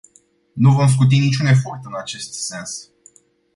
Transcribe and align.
Nu 0.63 0.71
vom 0.77 0.87
scuti 0.93 1.19
niciun 1.19 1.45
efort 1.47 1.85
în 1.85 1.95
acest 1.97 2.33
sens. 2.33 2.89